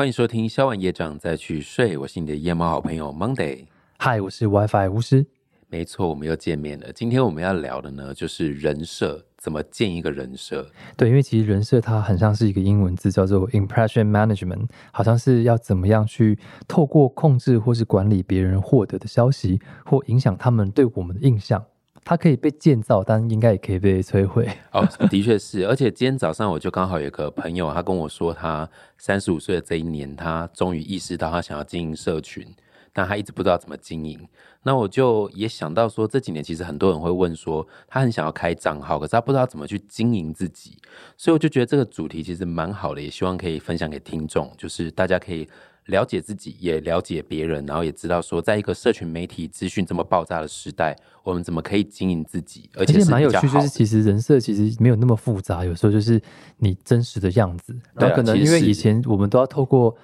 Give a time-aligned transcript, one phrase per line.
[0.00, 3.66] 欢迎收听《消完业障再去睡》，我是你的夜猫好朋友 Monday。
[3.98, 5.26] 嗨，我是 WiFi 巫师。
[5.68, 6.90] 没错，我们又见面了。
[6.94, 10.66] 今天我们要聊的呢，就是人设，怎么建一个人设。
[10.96, 21.62] 对，因为其实人设它很像是一个英文字，叫做 impression management，好像是要怎么样去透过控制或是管理别人获得的消息，或影响他们对我们的印象。
[22.04, 24.48] 它可以被建造，但应该也可以被摧毁。
[24.72, 25.66] 哦，的确是。
[25.66, 28.68] 而且今天早上我就刚好有个朋友，他跟我说，他
[28.98, 32.44] 三十五岁的这一年，他终于意识到他想要经营社群，
[32.92, 34.18] 但他一直不知道怎么经营。
[34.62, 40.76] 那我就也想到说，这几年其实很多人会问说，他很想要开账号，可是他不知道怎么去经营自己。
[41.16, 45.48] 所以我就觉得这个主题其实蛮好的，也希望可以分享给听众，就是大家可以。
[45.90, 52.70] 了解自己，也了解别人，然后也知道说，在一个社群媒体资讯这么爆炸的时代，我们怎么可以经营自己？
[52.74, 56.20] 而且蛮有趣，就是其实人设其实没有那么复杂，有时候就是
[56.58, 57.76] 你真实的样子。
[57.94, 59.94] 然后可能因为以前我们都要透过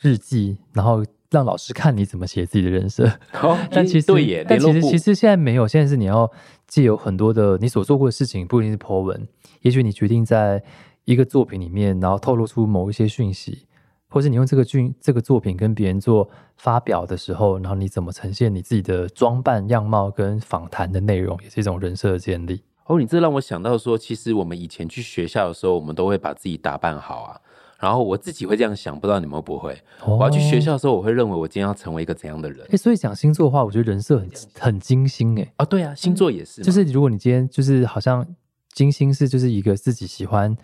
[0.00, 3.10] 日记，然后让老师看你怎么写自己的人设。
[3.70, 6.30] 但其实对耶，但其实其实现在没有，现在是你要
[6.66, 9.26] 既有很多的你所做过的事情，不一定是 po 文，
[9.62, 10.62] 也许你决定在
[11.04, 13.66] 一个作品里面，然后透露出某一些讯息。
[14.08, 22.62] 或是你用这个剧、这个作品跟别人做发表的时候，然后你怎么呈现你自己的装扮样貌跟访谈的内容，也是一种人设的建立。
[22.86, 27.40] 哦，你这让我想到说，其实我们以前去学校的时候，我们都会把自己打扮好啊。
[27.78, 29.76] 然后我自己会这样想，不知道你们会不会？
[30.06, 32.66] 我要去学校的时候，我会认为我今天要成为一个怎样的人？
[32.70, 35.52] 哎，所以讲星座的话，我觉得人设很很精心哎。
[35.56, 38.26] 啊，对啊，星座也是，就是如果你今天就是好像
[38.72, 40.56] 金星是就是一个自己喜欢。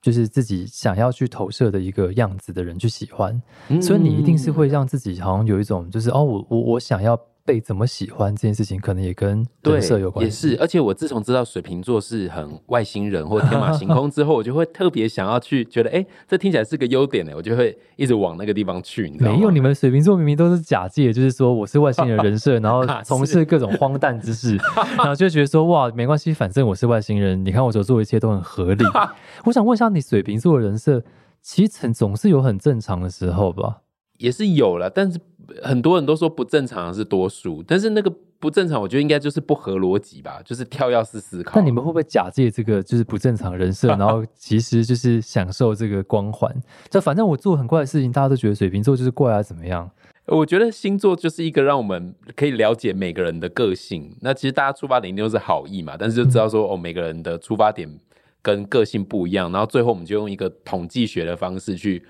[0.00, 3.40] 就是自己想要去投射的一个样子的人去喜欢，
[3.80, 7.18] 所以你一定是会让自己好像有一种就是哦，我我我想要。
[7.44, 10.48] 被怎么喜欢这件事情，可能也跟人设有关系。
[10.50, 19.10] 也是，而且我自从知道水瓶座是很外星人或天马行空之后，我就会特别想要去觉得，哎，这听起来是个优点呢，我就会一直往那个地方去。
[19.10, 24.56] 你知道没有，你们水瓶座明明都是假借，就是说我是外星人人设， 然后从事各种荒诞之事，
[24.96, 28.84] 然后就觉得说哇，没关系，反正我是外星人，你看我所做一切都很合理。
[29.44, 31.02] 我想问一下，你水瓶座的人设
[31.42, 33.78] 其实总是有很正常的时候吧？
[34.18, 35.18] 也是有了，但是
[35.62, 41.52] 很多人都说不正常的是多数，但是那个不正常，我觉得应该就是不合逻辑吧，就是跳跃式思考。
[41.60, 46.54] 那你们会不会假借这个就是不正常人设， 然后其实就是享受这个光环？
[46.88, 49.90] 就反正我做很怪的事情，大家都觉得水瓶座就是怪啊，怎么样？
[50.26, 54.16] 我觉得星座就是一个让我们可以了解每个人的个性。
[54.20, 57.98] 那其实大家出发点一定都是好意嘛，但是就知道说哦，每个人的出发点
[58.40, 62.04] 跟个性不一样，然后最后我们就用一个统计学的方式去。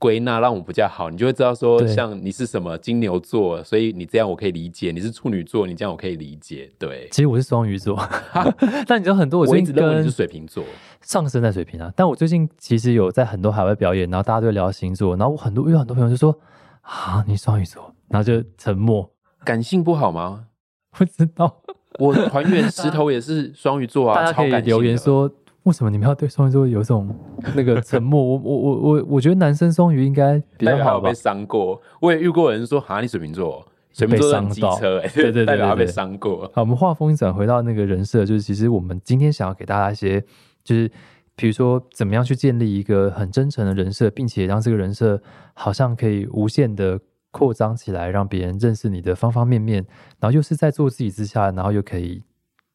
[0.00, 6.72] 归纳让我比较好，你就会知道说，像你是什么金牛座，所以你这样我可以理解；你是处女座，你这样我可以理解。
[6.78, 8.02] 对，其实我是双鱼座，
[8.88, 10.64] 但你知道很多，我一直认为你是水瓶座，
[11.02, 11.92] 上升在水瓶啊。
[11.94, 16.34] 但我最近其实有在很多海外表演，然后大家都聊星座，然后我很多遇到很多朋友就说
[16.80, 19.12] 啊，你双鱼座，然后就沉默，
[19.44, 20.46] 感性不好吗？
[20.96, 21.60] 不知道，
[21.98, 25.30] 我团员石头也是双鱼座啊， 大家可以留言说。
[25.64, 27.14] 为什么你们要对双鱼座有种
[27.54, 28.22] 那个沉默？
[28.22, 31.10] 我我我我我觉得男生双鱼应该比较好吧。
[31.10, 40.24] 被伤过，我也遇过人说：“哈，你水瓶座，水瓶座机车，哎，对对对， 代表他被伤过。”好，我们话锋一转，回到那个人设，就是其实我们今天想要给大家一些，
[40.64, 40.90] 就是
[41.36, 45.20] 比如说怎么样去建立一个很真诚的人设，并且让这个人设
[45.52, 46.98] 好像可以无限的
[47.30, 49.84] 扩张起来，让别人认识你的方方面面，
[50.18, 52.22] 然后又是在做自己之下，然后又可以。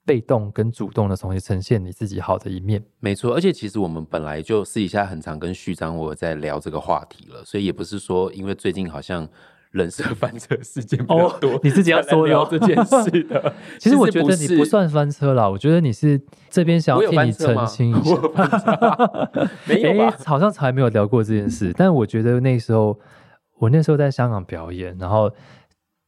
[0.05, 3.33] 被动跟主动的重新呈现你自己好的一面，没错。
[3.33, 9.27] 而且其实我们本来就私底下很常跟序章我在聊这个话题了，所以也不是说因为最近好像
[9.71, 13.51] 人设翻车事件比较多，你自己要说聊这件事的。
[13.79, 18.15] 其实我觉得你不算翻车啦，我觉得你是这边想要替你澄清一下。
[19.67, 21.73] 没有吧好像从来没有聊过这件事。
[21.75, 22.99] 但我觉得那时候
[23.57, 25.31] 我那时候在香港表演，然后。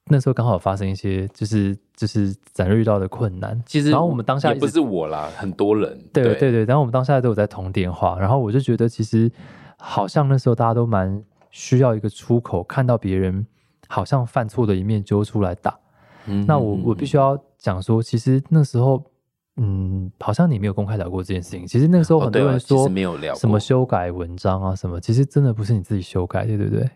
[0.09, 3.61] 那时候刚好发生一些，就是就是展瑞遇到的困难。
[3.65, 5.99] 其实，然后我们当下也不是我啦，很多人。
[6.13, 9.29] 对对对，然后我们当下都有在通电话，然后我就觉得，其实
[9.77, 13.45] 好像那时候大家都蛮需要一个出口，看到别人
[13.87, 15.77] 好像犯错的一面揪出来打。
[16.25, 19.03] 嗯，那我我必须要讲说，其实那时候，
[19.57, 21.67] 嗯，好像你没有公开聊过这件事情。
[21.67, 26.89] 其实那个时候很多人说没有聊什么修改文章啊什么，其实真的不是你自己修改的，对不对？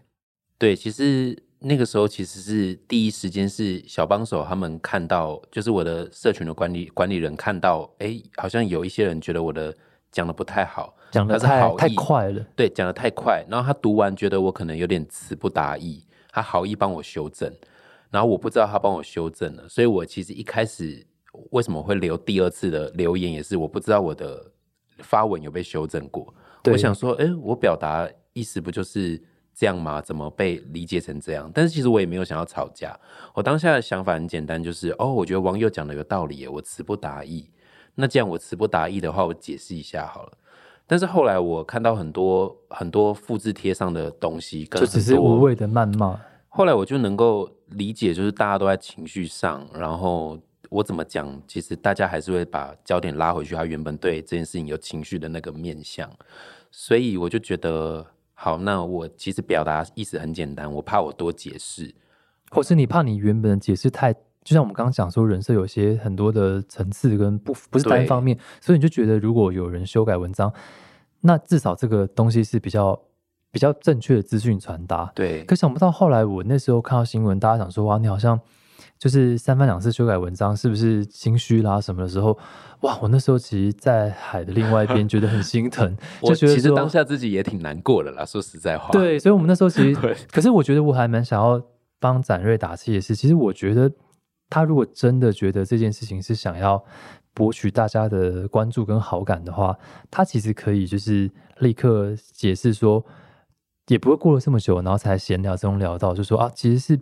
[0.57, 1.37] 对，其实。
[1.63, 9.71] 那个时候其实是第一时间是小帮手他们看到，就是我的社群的管理管理人看到，哎，好像有一些人觉得我的
[10.11, 17.53] 讲的不太好，讲的太太快了，对，讲的太快，然后他读完觉得我可能有点词不达意，他好意帮我修正，
[18.09, 21.05] 然后我不知道他帮我修正了，所以我其实一开始
[21.51, 24.51] 为什么会留第二次的留言，也是我不知道我的
[25.03, 26.33] 发文有被修正过，
[26.71, 29.21] 我想说，哎，我表达意思不就是。
[29.53, 30.01] 这样吗？
[30.01, 31.51] 怎么被理解成这样？
[31.53, 32.97] 但是其实我也没有想要吵架，
[33.33, 37.49] 我当下的想法很简单，就是哦，我觉得网友讲的有道理耶，我词不达意。
[37.95, 40.31] 那既然我词不达意的话，我解释一下好了。
[40.87, 46.19] 但是后来我看到很多很多复制贴上的东西，就只是无谓的谩骂。
[46.49, 50.37] 后来我就能够理解，就是大家都在情绪上，然后
[50.69, 56.09] 我怎么讲，其实大家还是会把焦点拉回去，他原本对这件事情有情绪的那个面相。
[56.71, 58.05] 所以我就觉得，
[58.43, 61.93] 好，那我其实表达意思很简单，我怕我多解释，
[62.49, 64.11] 或是你怕你原本的解释太。
[64.11, 70.51] 就像我们刚刚讲说，人设有些很多的层次跟不不是单方面，所以你就觉得如果有人修改文章，
[71.19, 72.99] 那至少这个东西是比较
[73.51, 75.11] 比较正确的资讯传达。
[75.13, 75.43] 对。
[75.45, 78.39] 可想不到后来我那时候看到新闻，大家想说哇，你好像
[78.97, 82.37] 就是三番两次修改文章，是不是心虚啦什么的时候，
[82.81, 88.25] 哇，我那时候其实，在海的另外一边觉得很心疼， 就觉得其实当下自己也挺难过的啦。
[88.25, 89.99] 说实在话，对，所以我们那时候其实，
[90.31, 91.61] 可是我觉得我还蛮想要
[91.99, 93.91] 帮展瑞打气的是，其实我觉得。
[94.53, 96.83] 他如果真的觉得这件事情是想要
[97.33, 99.73] 博取大家的关注跟好感的话，
[100.09, 103.01] 他其实可以就是立刻解释说，
[103.87, 106.99] 也不会过了这么久，然后才闲聊中聊到，就说啊，其实是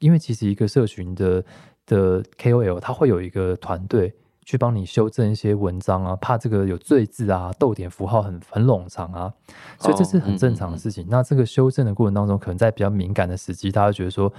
[0.00, 1.44] 因为其实一个社群的
[1.86, 4.12] 的 KOL，他会有一个团队
[4.44, 9.32] 去帮你修正一些文章啊，怕这个有赘字啊、逗点符号很很冗长啊，
[9.78, 11.06] 所以这是很正常的事情。
[11.08, 14.32] 那这个修正的过程当中，可能在比较敏感的时机，大家觉得说，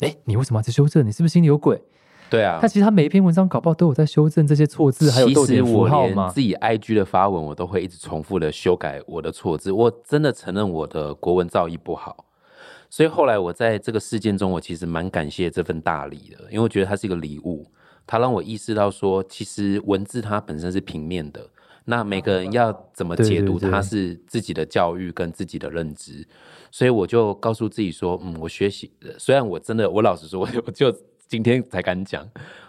[0.00, 1.04] 哎，你为什么要去修正？
[1.06, 1.82] 你是不是心里有鬼？
[2.28, 6.28] 对啊，他其实他每一篇文章搞不好都有在修正这些错字，还有逗点符号嘛。
[6.28, 9.70] 自己 IG 的发文，我都会一直重复的修改我的错字。
[9.70, 12.25] 我真的承认我的国文造诣不好，
[12.96, 17.70] 所以后来我在这个事件中，我其实蛮感谢这份大礼的，因为我觉得它是一个礼物，
[18.06, 21.46] 它让我意识到说，其实文字它本身是平面的，
[21.84, 26.26] 那每个人要怎么解读它是自己的教育跟自己的认知，
[26.70, 30.90] 所以我就告诉自己说，嗯，我学习，虽然我真的，我老实说，我就。
[31.28, 32.24] 今天才敢讲，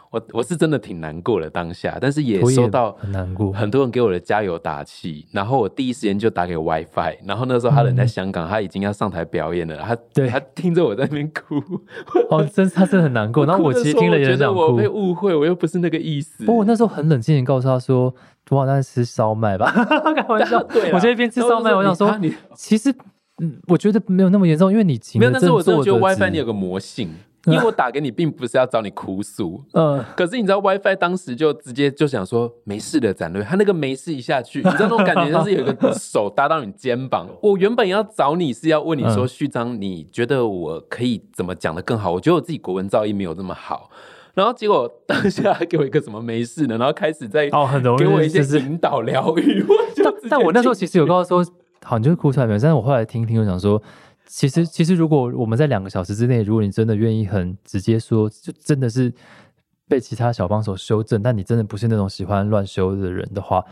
[0.09, 11.61] 我我是真的挺难过的当下，但是也收到很难过，很多人给我的加油打气，然后我第一时间就打给 WiFi，然后那时候他人在香港，他已经要上台表演了，他对他听着我在那边哭，
[12.29, 16.45] 哦，真他真的很难过，然后我其实听了也想哭，我被误会，我又不是那个意思。
[16.45, 18.13] 不过我那时候很冷静的告诉他说，
[18.49, 19.69] 我好像吃烧麦吧，
[20.15, 22.17] 开玩笑，对，我在一边吃烧麦，我想说，
[22.55, 22.93] 其实
[23.39, 27.09] 嗯，我觉得没有那么严重，因为你没有，但是我真的觉得 WiFi 你有个魔性。
[27.47, 37.27] 因为我打给你，并不是要找你哭诉，嗯，可是你知道 WiFi 当时就直接就想说没事的，展瑞，他那个没事一下去，你知道那种感觉， 就是有一个手搭到你肩膀。
[37.41, 42.11] 我原本要找你是要问你说，序章，你觉得我可以怎么讲的更好？
[42.11, 43.89] 我觉得我自己国文造诣没有那么好，
[44.33, 49.65] 然后结果当下给我一个什么没事的，然后开始在哦，很容易给我一些引导疗愈。
[50.03, 51.53] 但但我那时候其实有告诉说，
[51.83, 52.59] 好，你就是哭出来没有？
[52.59, 53.81] 但是我后来听听，我想说。
[54.29, 59.11] 其实，其实如果我们在两个小时之内，如果你真的愿意很直接说，就真的是
[59.87, 63.63] 被其他小帮手修正，但你真的不是那种喜欢乱修的人的话，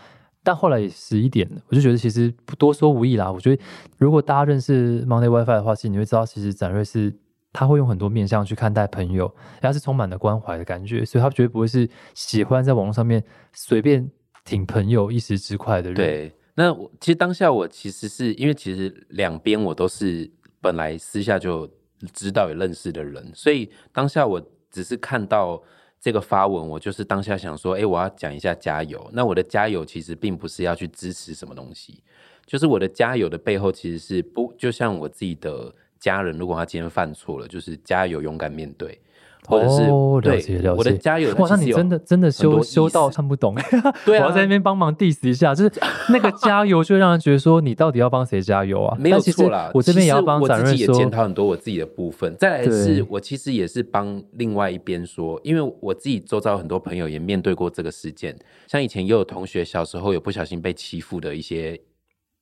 [0.43, 3.29] 但后来也十一点了，我就觉得其实不多说无益啦。
[3.29, 3.61] 我觉得
[3.97, 7.13] 如果大家认识 Monday WiFi 的话，其实你会知道，其实展瑞是
[7.51, 9.29] 他会用很多面向去看待朋友，
[9.59, 13.21] 他是充满了关怀的感觉，所以他绝对不会是喜欢在网络上面
[13.51, 14.09] 随便
[14.45, 15.95] 挺朋友一时之快的人。
[15.95, 20.31] 对，那我其实当下我其实是因为其实两边我都是。
[20.65, 21.69] 本来私下就
[22.11, 24.41] 知道有认识的人，所以当下我
[24.71, 25.61] 只是看到
[26.01, 29.07] 这个发文，我就是当下想说，哎，我要讲一下加油。
[29.13, 32.01] 那我的加油其实并不是要去支持什么东西，
[32.47, 38.99] 就是我的加油的背后其实是不，就像我自己的家人，如果他今天犯错了，就是加油，勇敢面对。
[39.47, 39.77] 或者是
[40.21, 43.55] 对我的加油，哇，那你真的真的修修到看不懂，
[44.05, 45.71] 对啊，我要在那边帮忙 diss 一下，就是
[46.09, 48.97] 那个加油，就让人觉得说你到底要帮谁加油啊？
[48.99, 52.35] 没有错啦，我这边也要帮展瑞说，检讨很多我自己的部分。
[52.37, 58.37] 再来是我其实也是帮另外一边说，因为我自己周遭很多朋友也面对过这个事件，
[58.67, 61.79] 像以前也有同学小时候有不小心被欺负的一些，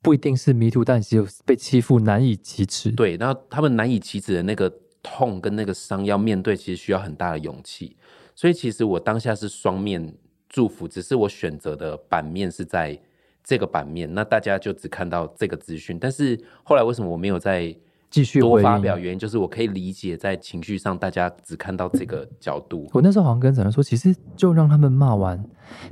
[0.02, 2.92] 不一定是迷途，但只有被欺负难以启齿。
[2.92, 4.72] 对，然后他们难以启齿的那个。
[5.04, 7.96] 痛跟那个伤要面对，其实需要很大的勇气。
[8.34, 10.16] 所以其实我当下是双面
[10.50, 13.00] 祝福，只是我选择的版面是在
[13.44, 16.00] 这个版面，那大家就只看到这个资讯。
[16.00, 17.76] 但是后来为什么我没有在？
[18.14, 22.88] 继续多发表原因就是我可以理解，在情绪上大家只看到这个角度。
[22.94, 25.44] 我那时候好像跟展人说，其实就让他们骂完，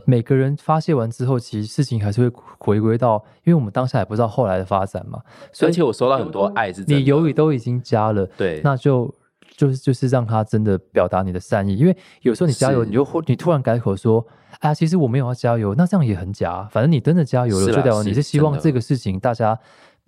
[0.05, 5.19] 每个人发泄完之后，其实事情还是会回归到，因为我们当下也不知道后来的发展嘛。
[5.51, 9.11] 所以而且我收到很多爱，是你犹豫都已经加了，对，那就
[9.57, 11.75] 就是就是让他真的表达你的善意。
[11.75, 14.23] 因为有时候你加油，你就你突然改口说，
[14.59, 16.67] 哎呀，其实我没有要加油，那这样也很假。
[16.71, 19.57] 反正你真的加油了，就代表你是希望这个事情大家。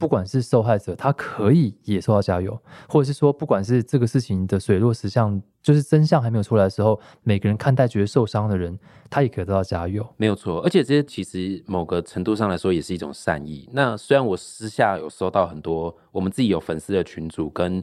[0.03, 8.77] 不管是受害者，他可以也受到加油，或者是说，不管是这个事情的水落石像，就是真相还没有出来的时候，每个人看待觉得受伤的人，
[9.09, 10.05] 他也可以得到加油。
[10.17, 13.69] 没有错，而且这些其实某个程度上来说也是一种善意。
[13.71, 17.81] 那虽然我私下有收到很多，我们自己有粉丝的群组跟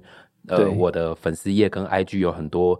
[0.48, 2.78] 呃我的粉丝页跟 IG 有很多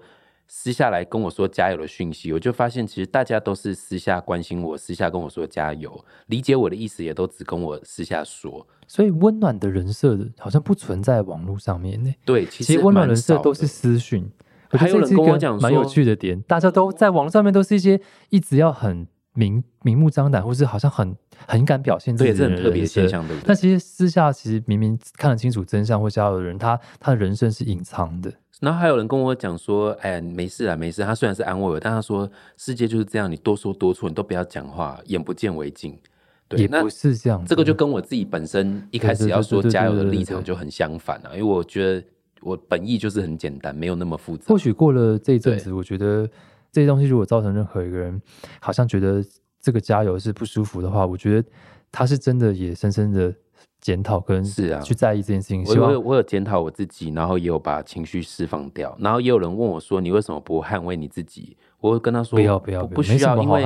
[0.52, 8.66] 私下来跟我说加油的讯息，我就发现其实大家都是私下关心我，私下跟我说加油，理解我的意思也都只跟我私下说。
[8.88, 12.12] 所以温暖的人设好像不存在网络上面呢。
[12.25, 14.28] 对，其实温暖人设都是私讯，
[14.71, 23.57] 还有人跟我讲蛮有趣的点，大家都在网络上面都是一些一直要很明明目张胆，或是好像很很敢表现自己对，的这很特别现象，对不对但？
[23.57, 28.33] 其实私下其实明明看得清楚真相或加油的人，他他的人生是隐藏的。
[28.61, 31.03] 然后还有人跟我讲说，哎，没事啊，没事。
[31.03, 35.99] 他虽然是安慰我，但他说世界就是这样，你多说多错，你都不要讲话，眼不见为净。
[36.47, 42.07] 对，那也不是这样子，这个就跟我自己本身一开始要说加油的立场就很相反啊，因为我觉得
[42.43, 44.59] 我本意就是很简单，没有那么复杂或。
[44.59, 46.29] 许过了这一阵子，我觉得
[46.73, 48.21] 这些东西如果造成任何一个人
[48.61, 49.25] 好像觉得
[49.61, 51.49] 这个加油是不舒服的话，我觉得
[51.93, 53.35] 他是真的也深深的
[53.81, 55.64] 检讨跟是啊去在意这件事情。
[55.64, 63.64] 我我有我有检讨我自己，然后也有把情绪释放掉，然后也有人问我说：“你为什么不捍卫你自己？”我跟他说：“不要不要不需要，因为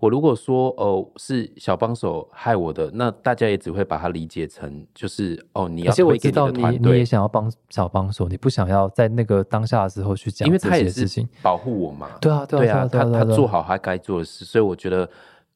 [0.00, 11.28] 我如果说哦是小帮手害我的，那大家也只会把它理解成就是哦你要而且我知道你你也想要帮小帮手，你不想要在那个当下的时候去讲因为这他也是些事情。
[11.40, 12.08] 保护我嘛。
[12.20, 15.08] 对啊，对啊，对啊，他他做好他该做的事，所以我觉得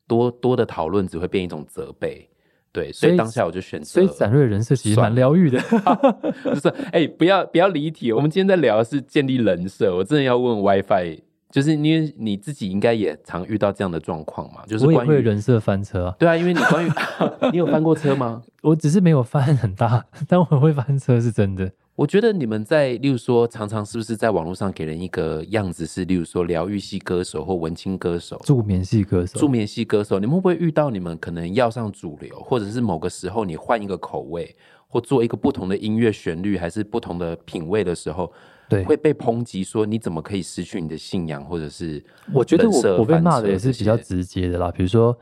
[0.06, 2.28] 多多的讨论只会变一种责备。
[2.76, 5.58] 对，所所以以当下我就选择，所以展瑞人设其实蛮疗愈的。
[6.44, 9.96] 就是哎、不要不要离题，我们今天在聊的是建立人设。
[9.96, 16.90] 我真的要问 WiFi，就是因为你自己应该也常遇到这样的状况嘛，就是关于人设翻车啊，对啊，因为你关于
[17.50, 18.42] 你有翻过车吗？
[18.60, 21.70] 我只是没有翻很大，但我会翻车是真的。
[21.96, 34.54] 我觉得你们在，例如说，常常是不是在网络上给人一个样子是，例如说疗愈系歌手或文青歌手、助眠系歌手，助眠系歌手，你们会不会遇到你们可能要上主流，或者是某个时候你换一个口味，
[34.86, 38.30] 或做一个不同的音乐旋律，还是不同的品味的时候，
[38.68, 45.18] 对，会被抨击说你怎么可以失去你的信仰，或者是我觉得我我被翻骂的也是比较直接的啦，比如说，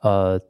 [0.00, 0.40] 呃，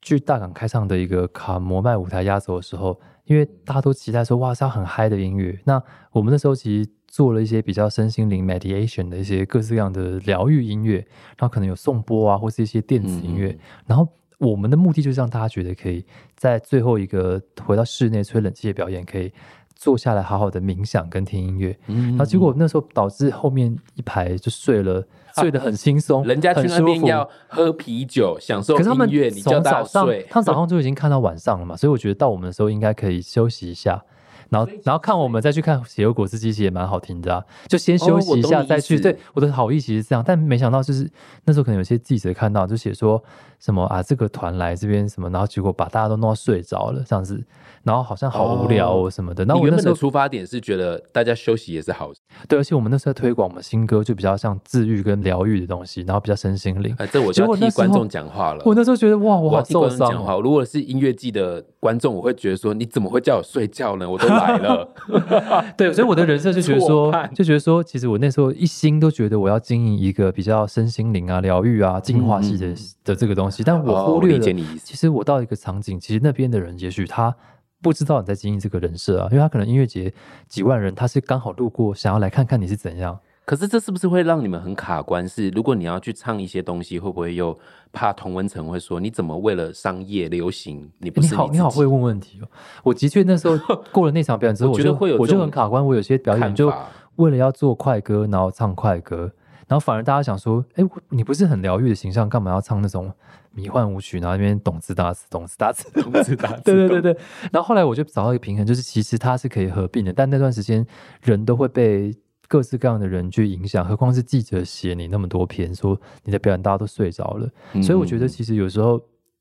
[0.00, 5.80] 去大港开唱的一个卡摩麦舞台压轴的时候，因为大家都期待说哇是要很嗨的音乐，那
[6.10, 10.96] 我们那时候其实做了一些比较身心灵 meditation 的一些各式各样的疗愈音乐，
[11.36, 14.08] 然后可能有颂钵啊，或是一些电子音乐，嗯然后。
[14.40, 16.06] 我们的目的就是让大家觉得可以
[16.36, 19.32] 在最后一个回到室内吹冷气的表演，可以
[19.74, 21.76] 坐下来好好的冥想跟听音乐。
[21.88, 25.04] 嗯然后结果那时候导致后面一排就睡了，
[25.36, 34.02] 睡得很轻松，人家去那边要喝啤酒，享受可是他们音乐，你叫从早上他早上就已经看到晚上了嘛，所以我觉得到我们的时候应该可以休息一下，
[34.50, 37.44] 然后然后看我们再去看血油果汁机，其实也蛮好听的啊。
[37.66, 38.96] 就先休息一下再去。
[38.96, 41.08] 思对，我的好意其实是这样，但没想到就是
[41.44, 43.22] 那时候可能有些记者看到就写说
[43.58, 47.42] 什么啊，这个团来这边什么，然后结果把大家都弄到睡着了这样子，
[47.82, 49.44] 然后好像好无聊哦什么的。
[49.44, 52.10] 然后你原本的我那时候出发点是觉得大家休息也是好，
[52.48, 56.94] 对，而且我们那时候在推广我们新歌，就比较像治愈跟疗愈的东西，然后比较身心灵。
[56.98, 58.62] 哎，这我就要替观众讲话了。
[58.64, 60.36] 我那时候觉得哇，我好受伤讲话。
[60.38, 64.08] 如果是音乐季的观众，我会觉得说，你怎么会叫我睡觉呢？
[64.08, 64.88] 我都来了。
[65.76, 72.74] 对，所以我的人设就觉得说 判，就觉得说，其实我那时候一心都觉得我要经营一个比较身心灵啊、疗愈啊、净化系的、
[73.04, 74.44] 的这个东西，但我哦忽略了
[74.82, 77.34] 其实我到一个场景，其实那边的人也许他
[77.80, 80.12] 不知道你在经营这个人设啊，因为他可能音乐节
[80.48, 83.18] 几万人，他是刚好路过，想要来看看你是怎样。
[83.44, 85.26] 可是这是不是会让你们很卡关？
[85.26, 87.58] 是如果你要去唱一些东西，会不会又
[87.92, 92.48] 怕同文层会说你怎么为了商业流行，你不是你好，你好会问问题哦。
[92.82, 93.56] 我的确那时候
[93.90, 95.82] 过了那场表演之后，我觉得会有我就很卡关。
[95.82, 96.70] 我有些表演就
[97.16, 99.32] 为了要做快歌，然后唱快歌，
[99.68, 103.12] 然后反而大家想说，哎，你不是很疗愈的形象，干嘛要唱那种
[103.52, 104.18] 迷幻舞曲？
[104.18, 107.20] 然后那边懂字打字，懂字打字，懂字打字对对对对。
[107.52, 110.84] 然后后来我就找到一个平衡，就是其实它是可以合并的，但那段时间
[111.22, 112.12] 人都会被
[112.48, 117.48] 各式各样的人去影响，何况是记者写你那么多篇，说你的表演大家都睡着了。
[117.82, 118.98] 所以我觉得，嗯其实有时候，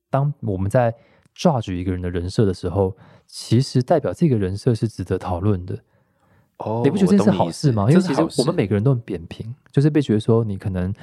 [0.10, 0.93] 当我们在
[1.34, 5.79] judge 一个人的人设的时候，其实代表这个人设是值得讨论的。
[6.59, 7.87] 哦，你不觉得这是好事吗？
[7.89, 10.93] 因为其实我们每个人都很扁平，就是被觉得说你可能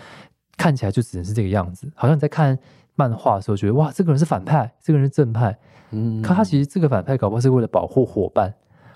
[0.56, 2.58] 看起来就只能是这个样子，好像你在看
[2.96, 5.56] 漫画的时候觉得哇，这个人是反派，这个人是正派，
[5.90, 8.52] 嗯可他其实这个反派搞不好是为了保护伙伴，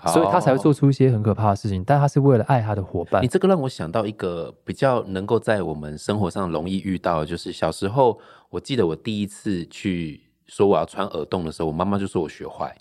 [0.07, 3.27] 所以他才会做出一些很可怕的事情，但他是为了爱他的伙伴你。
[3.27, 12.75] 这个让我想到一个比较能够在我们生活上容易遇到，就是小时候，我记得我第一次去说我要穿耳洞的时候，我妈妈就说我学坏，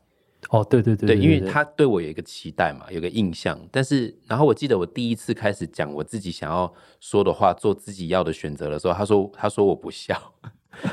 [0.50, 3.58] 哦，对对对对，因为他对我有一个期待嘛，有个印象。
[3.70, 10.16] 但是，然后我记得我第一次开始讲我自己想要说的话，做自己要的选择的时候，他说：“他说我不笑。”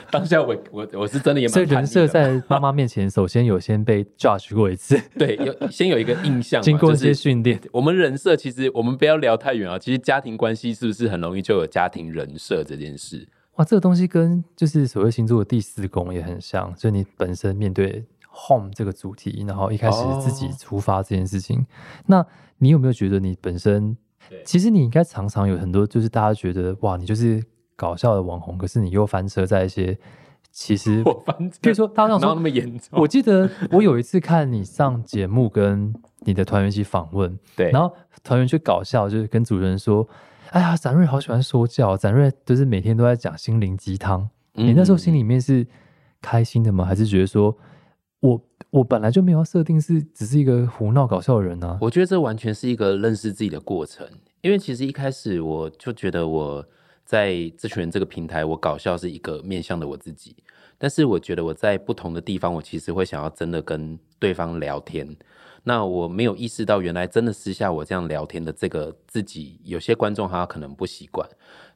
[0.09, 7.61] 当下我我我是真的也蛮所以人设在妈妈面前，首先有先被 judge 过一次， 对有先有一个印象嘛， 经过一些就是训练。
[7.71, 13.27] 我们人设其实我们不要聊太远啊，其实家庭关系是不是很容易就有家庭人设这件事？
[13.57, 18.03] 哇，这个东西跟就是所谓星座的第四宫也很像，所以你本身面对
[18.35, 21.65] home 这个主题，然后一开始自己哦出发这件事情，
[22.07, 22.25] 那
[22.57, 23.97] 你有没有觉得你本身，
[24.43, 27.43] 其实你应该常常有很多就是大家觉得哇，你就是
[27.75, 29.97] 搞笑的网红，可是你又翻车在一些
[30.51, 32.99] 其实， 我反正比如说大家想说那么严重？
[32.99, 40.07] 我记得我有一次看你上节目跟你的团员一起访问， 对，然后团员去搞笑，就是跟主持人说
[40.51, 45.67] ：“哎呀，展瑞好喜欢说教，展瑞就是每天都在讲心灵鸡汤。”你那时候心里里面是
[46.21, 46.85] 开心的吗？
[46.85, 47.55] 还是觉得说
[48.25, 48.41] 我
[48.72, 54.08] 我本来就没有设定是只是一个胡闹搞笑的人呢、我觉得这完全是一个认识自己的过程，
[54.41, 56.65] 因为其实一开始我就觉得我
[57.05, 60.36] 在这群人这个平台，我搞笑是一个面向的我自己，
[60.77, 65.15] 但是我觉得我在不同的地方，我其实会想要真的跟对方聊天。
[65.67, 71.27] 那我没有意识到，原来真的私下我这样聊天的这个自己，有些观众他可能不习惯，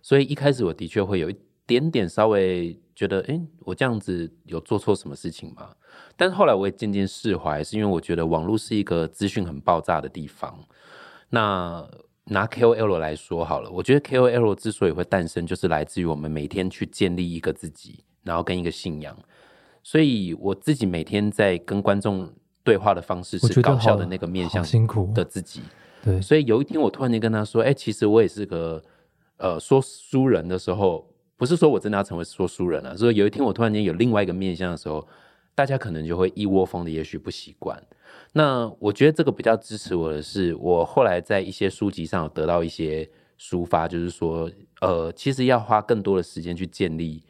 [0.01, 1.35] 所以一开始我的确会有一
[1.69, 5.69] 点点稍微觉得，哎，我这样子有做错什么事情吗？
[6.17, 10.57] 但是后来我也渐渐释怀，是因为我觉得网络是一个资讯很爆炸的地方。
[11.29, 11.87] 那
[12.23, 19.15] 拿 KOL 来说好了，我觉得 KOL 之所以会诞生，就是来自于我们每天去建立一个自己，然后跟一个信仰。
[19.83, 22.27] 所以我自己每天在跟观众
[22.63, 25.61] 对话的方式是搞笑的那个面好向辛苦的自己。
[26.03, 28.81] 对，所以有一天我突然间跟他说：“哎、其实我也是个
[29.37, 31.05] 呃说书人的时候，
[31.39, 35.07] 不是说我真的要成为说书人了，所以有一天我突然间有另外一个面向的时候，
[35.55, 37.81] 大家可能就会一窝蜂的，也许不习惯。
[38.33, 47.23] 那我觉得这个比较支持我的是，我后来在一些书籍上得到一些抒发，就是说，呃，其实要花更多的时间去建立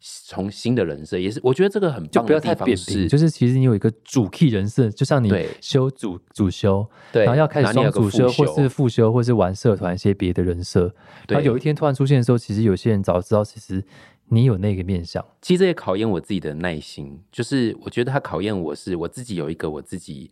[0.00, 10.94] 从新的人设，也是我觉得这个很就不要太扁平，就是其实你有一个主 key 人设，就像你修主主修，对，然后要开始主修，副或是副修，或是玩社团一些别的人设。
[11.26, 13.84] 然后有一天突然出现的时候，其实有些人早知道，其实
[14.28, 15.24] 你有那个面相。
[15.42, 20.30] 其实这也考验我自己的耐心，就是我觉得他考验我是我自己有一个我自己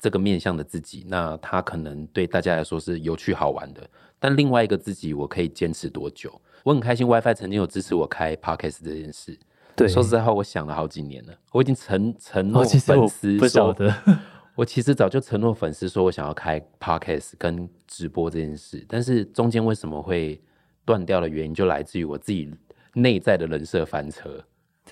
[0.00, 3.88] 这个面向的自己，那他可能对大家来说是有趣好玩的，
[4.18, 6.40] 但另外一个自己我可以坚持多久？
[6.66, 9.38] 我很开心，WiFi 曾经有支持我开 Podcast 这件事。
[9.76, 13.94] 对，说实在话，我想了好几年了，我已经承承诺粉丝不晓说，得。
[14.56, 20.42] 我其实早就承诺粉丝说我想要开 Podcast 跟直播这件事，但是中间为什么会
[20.84, 22.52] 断掉的原因，就来自于我自己
[22.94, 24.42] 内在的人设翻车，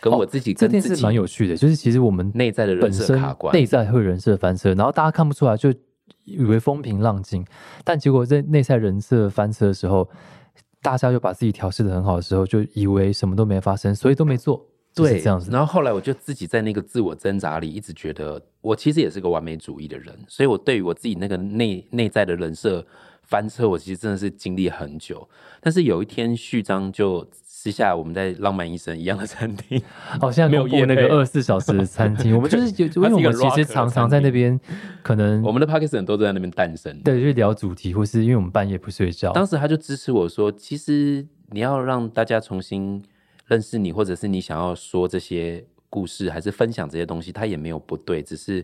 [0.00, 3.52] 跟我自己哦这件事蛮有趣的，就是其实我们内在的人设卡关。
[3.52, 5.74] 内在会人设翻车，然后大家看不出来，就
[6.22, 7.44] 以为风平浪静，
[7.82, 10.08] 但结果在内在人设翻车的时候，
[10.84, 15.50] 大家就把自己调试的很好的时候，就以为什么都没发生，所以都没做，就是对，这样子。
[15.50, 22.86] 然后后来我就自己在那个自我挣扎里，一直觉得我其实也是个完美主义的人，所以我对于我自己那个内内在的人设
[23.22, 25.26] 翻车，我其实真的是经历很久。
[25.62, 27.26] 但是有一天，序章就
[27.64, 29.82] 私下我们在浪漫医生一样的餐厅，
[30.20, 34.60] 哦，现在没有过那个二十四小时的餐厅，我们就是有， 因为我们其实常常在那边，
[35.02, 36.94] 可能我们的 p a k i s t a n 都在那边诞生。
[37.00, 43.02] 对，就是聊主题，或是因为我们半夜不睡觉，当时他就支持我说，其实你要让大家重新
[43.46, 48.62] 认识你，或者是你想要说这些故事，还是分享这些东西，他也没有不对，只是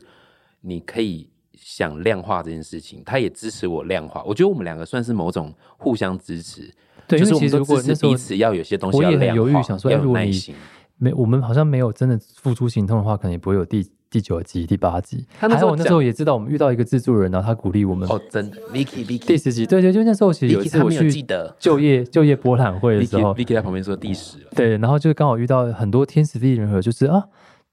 [0.60, 4.22] 你可以想量化这件事情，他也支持我量化。
[4.24, 6.70] 我觉得我们两个算是某种互相支持，
[7.10, 10.54] 对，就因为其实是我们都支如果那时候持彼此要有些东西我也很犹豫想说哎要果你。
[11.02, 15.24] 没，我们好像没有真的付出行动的话，可能也不会有第第九集、第八集。
[15.40, 18.06] 他那时候还有我那时候也知道，我们遇到一个制作人，然后他鼓励我们。
[18.06, 24.36] 哦，真的，Vicky 第 Vicky 第十集，对对，就那时候其实有一 Vicky 次我去得就业就业博览会的时候，Vicky，Vicky 在旁边说第十。
[24.54, 27.24] 对，然后就刚好遇到很多天时地利人和，就是啊，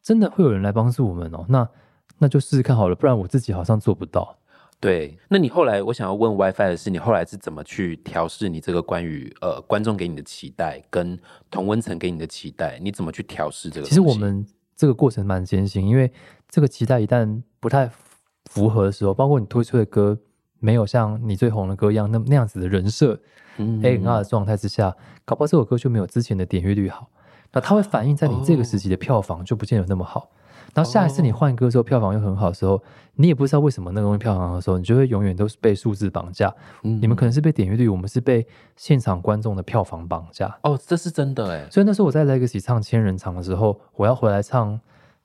[0.02, 1.68] 真的会有人来帮助我们哦，那
[2.20, 4.38] 那就试试看好了，不然我自己好像做不到。
[4.80, 13.88] 对，那你后来我想要问 WiFi 的是，你后来是怎么去调试你这个关于呃观众给你的期待跟同温层给你的期待，你怎么去调试这个？
[13.88, 16.12] 其实我们这个过程蛮艰辛，因为
[16.48, 17.90] 这个期待一旦不太
[18.46, 20.16] 符合的时候，包括你推出的歌
[20.60, 23.20] 没有像你最红的歌一样那那样子的人设
[23.58, 27.10] 嗯 A R 的状态之下，搞不好这首歌就没有之前的点阅率好。
[27.52, 30.30] 那它会反映在你这个时期的票房就不见得那么好。
[30.74, 32.82] 然后下一次你换歌的时候，票房又很好的时候，
[33.16, 36.54] 你也不知道为什么那个东西票房好的时候，你就会永远都是被数字绑架。
[36.84, 40.56] 嗯你们可能是被点阅率，我们是被现场观众的票房绑架。
[40.64, 44.80] 哦，这是真的哎，所以那时候我在 Legacy 唱千人场的时候，我要回来唱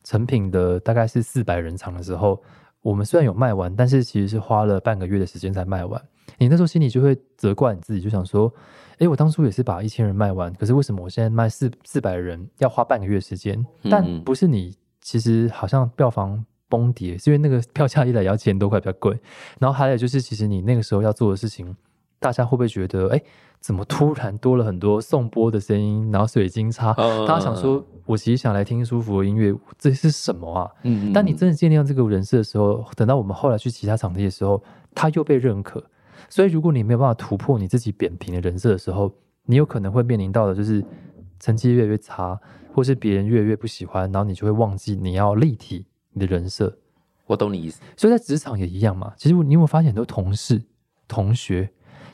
[0.04, 2.42] 成品的大概是四百人场的时候，
[2.80, 6.00] 我们虽然有卖完，但是其实是花了半个月的时间才卖完。
[6.38, 8.52] 你那时候心里就会责怪你自己，就想说：，
[8.98, 13.64] 诶，我当初也是把一千人卖完，可是为什么我现在卖四四百人要花半个月时间？
[13.90, 19.18] 但不是你，其实好像票房崩跌，是因为那个票价一来要千多块，比较贵。
[19.58, 21.76] 然后还有就是，其实你那个时候要做的事情，
[22.18, 23.22] 大家会不会觉得，诶，
[23.60, 26.94] 怎么突然多了很多送播的声音，然后水晶叉？
[27.26, 30.70] 大家想说，我其实想来听舒服的音乐，这是什么啊？
[30.84, 31.12] 嗯。
[31.12, 34.62] 但你真的建立这个人设的时候，等到我们后来去其他场地的时候，
[34.94, 35.84] 他又被认可。
[36.28, 39.12] 所以，如果你没有办法突破你自己扁平的人设的时候，
[39.44, 40.82] 你有可能会面临到的就是
[41.40, 42.40] 成绩越来越差，
[42.74, 46.76] 或是别人越来越不喜欢，然后你就会忘记你要立体你的人设。
[47.26, 47.80] 我懂你意思。
[47.96, 49.12] 所以在职场也一样嘛。
[49.16, 50.62] 其实你有没有发现很多同事、
[51.06, 51.70] 同学，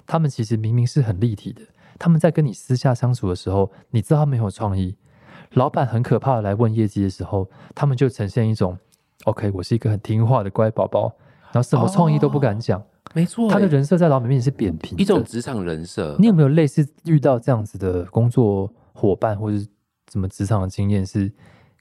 [0.07, 1.63] 他们其实明明是很立体的，
[1.99, 4.97] 他们在跟你私下相处的时候，你知道他们有创意。
[5.53, 8.79] 老板很可怕的来问业绩的时候，他们就呈现一种
[9.25, 11.11] “OK，我是一个很听话的乖宝宝”，
[11.53, 12.83] 然后什么创意都不敢讲。
[13.15, 16.15] 没错，他的人设在老板面前是扁平，一种职场人设。
[16.19, 19.57] 你有没有类似遇到这样子的工作伙伴，或者
[20.11, 21.31] 什么职场的经验是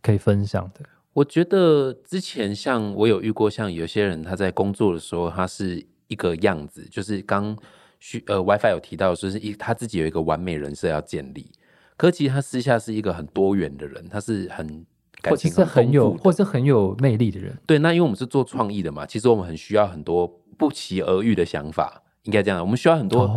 [0.01, 0.81] 可以分享的？
[1.13, 7.57] 我觉得之前像我有遇过，像有些人他在工作的时候，他是一个样子，就是刚
[7.99, 11.51] 需呃 WiFi 有提到，就是一他自己有一个完美人设要建立，
[11.95, 14.85] 可其实他私下是一个很多元的人，他是很
[15.21, 17.57] 感情很有，或是很有魅力的人。
[17.65, 20.41] 对，那因为我们是做创意的嘛，其实我们很需要很多。
[20.59, 22.59] 不期而遇的想法，应该这样。
[22.59, 23.27] 我们需要很多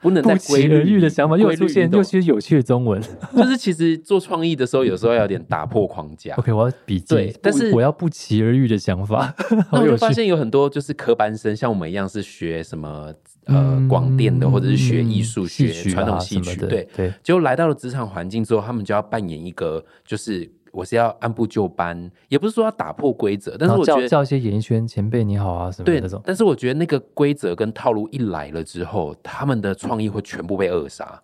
[0.00, 3.02] 不能不期而遇的想法，又出现又其实有趣的中文。
[3.36, 6.34] 就是其实做创意的时候，有时候要点打破框架。
[6.36, 7.14] OK，我要笔记。
[7.14, 9.34] 对，但是我要不期而遇的想法。
[9.72, 13.12] 那我就发现有很多就是科班生，像我们一样是学什么
[13.46, 16.56] 呃广电的，或者是学艺术、学传统戏曲。
[16.56, 20.50] 对对，结果来到了职场环境之后，他们就要扮演一个就是。
[20.72, 26.20] 我是要按部就班，也不是说要打破规则，但是我觉得叫一些演艺圈前辈你好啊什么对那种。
[26.24, 31.20] 但是我觉得那个规则跟套路一来了之后，他们的创意会全部被扼杀。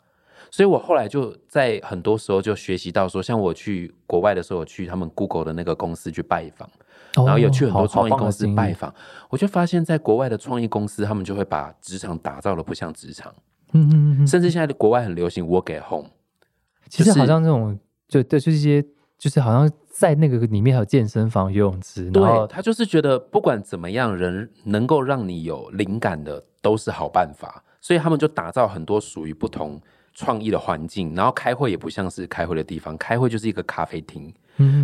[0.50, 6.70] 所以我后来就在很多时候就学习到说，像我去国外的时候，我去他们 Google 的那个公司去拜访，
[7.16, 8.94] 然后有去很多创意公司拜访，
[9.30, 13.34] 我就发现，在国外的创意公司，他们就会把职场打造的不像职场，
[13.72, 16.10] 嗯嗯嗯，甚至现在的国外很流行 Work at Home，
[16.88, 17.76] 其实好像这种
[18.06, 18.84] 就对，就是一些。
[19.24, 29.80] 就是好像在那个里面还有健身房、游泳池，然后他就是觉得不管怎么样，人能够让你有灵感的都是好办法，所以他们就打造很多属于不同
[30.12, 31.14] 创意的环境。
[31.14, 34.30] 然后开会也不像是开会的地方，开会就是一个咖啡厅，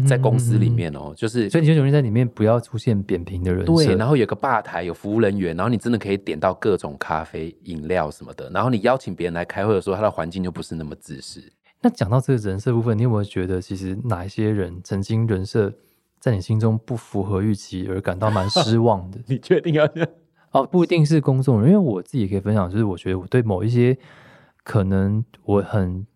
[0.09, 8.49] 在公司里面哦，就是所以你就容易在里面不要出现扁平的人对，然后有个吧台，有服务人员，然后你真的可以点到各种咖啡、饮料什么的。
[8.49, 11.43] 然后你邀请别人来开会的时候，他的环境就不是那么自私。
[11.83, 15.73] 那讲到这个人设部分，你有没有觉得，其实哪一些人曾经人设
[16.19, 19.19] 在你心中不符合预期而感到蛮失 望的？
[19.27, 20.09] 你确定要这样？
[20.51, 23.97] 哦，不一定是公众人，因为我自己也可以分享，就是我觉得我对某一些
[24.63, 26.07] 可能我很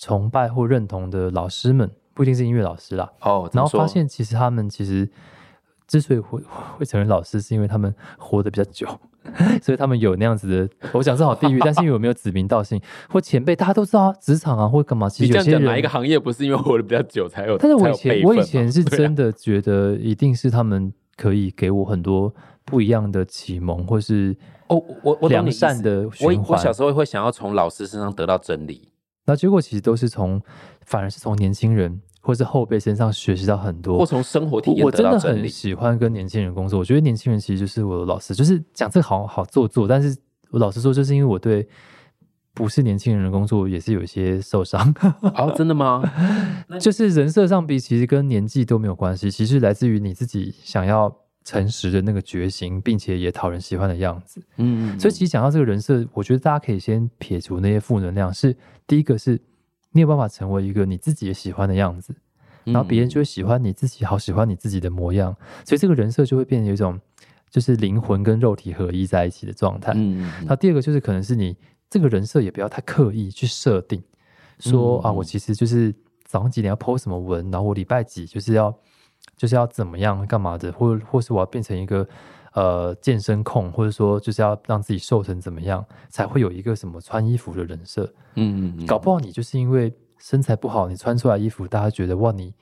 [0.00, 3.12] 崇拜或认同的老师们，不一定是音乐老师啦。
[3.20, 5.10] 哦，然后发现其实他们其实
[5.86, 6.40] 之所以会
[6.78, 8.86] 会成为老师，是因为他们活得比较久。
[9.60, 15.08] 所以他们有那样子的，我想是好地域，但是因为我没有指名道姓或前辈，大家都知道啊，职场啊或干嘛。
[15.08, 17.58] 其实有些人哪一个行业不是因为活得比较久才有？
[17.58, 22.32] 但是我以前我以前是 真的觉得一定是他们可以给我很多
[22.64, 24.36] 不一样的启蒙，或是
[24.68, 28.92] 哦，我我良善的我我小时候会想要从老师身上得到真理，
[29.24, 30.40] 那结果其实都是从
[30.84, 32.00] 反而是从年轻人。
[32.26, 36.76] 或是后辈身上学习到很多，或从生活体验我真的很喜欢跟年轻人工作。
[36.76, 38.34] 我觉得年轻人其实就是我的老师。
[38.34, 40.18] 就是讲这个好好做作，但是
[40.50, 41.68] 我老实说，就是因为我对
[42.52, 44.92] 不是年轻人的工作也是有一些受伤。
[45.38, 46.02] 哦，真的吗？
[46.80, 54.42] 就是人设上比其实跟年纪都没有关系，其实来自于你自己想要诚实的那个决心，并且也讨人喜欢的样子。
[54.56, 58.34] 嗯，所以其实讲到这个人设，我觉得大家可以先撇除那些负能量。
[58.34, 59.40] 是第一个是。
[59.96, 62.14] 你有办法成为一个你自己也喜欢的样子，
[62.64, 67.00] 然后别人就会喜欢你自己，好喜欢你自己的模样，所以这个人设就会变成有一种
[67.48, 69.92] 就是灵魂跟肉体合一在一起的状态。
[69.96, 71.56] 嗯，那第二个就是可能是你
[71.88, 74.02] 这个人设也不要太刻意去设定，
[74.58, 78.72] 说啊，我其实就是早上几点要 po 什么文，然后我礼拜几就是要
[79.36, 82.06] 就是要怎么样干嘛的，或或是我要变成一个。
[82.56, 88.10] 呃，健身控，或者说就是要让自己瘦成怎么样，才会有一个什么穿衣服的人设？
[88.36, 92.54] 嗯嗯，搞不好你就是因为身材不好，你穿出来衣服，大家觉得哇，你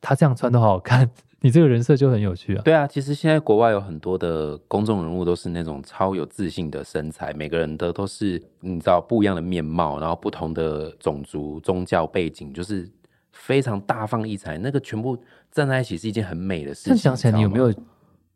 [0.00, 2.62] 他这样穿都好好看，你这个人设就很有趣啊。
[2.64, 12.90] 对啊，其实现在国外有很多的公众人物都是那种超有自信的身材，每个人的都是你知道不一样的面貌，然后不同的种族、宗教背景，就是
[13.32, 15.18] 非常大放异彩，那个全部
[15.52, 16.96] 站在一起是一件很美的事情。
[16.96, 17.58] 想起来，你有没？
[17.58, 17.70] 有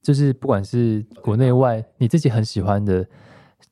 [0.03, 3.07] 就是不管是国内外，你自己很喜欢的，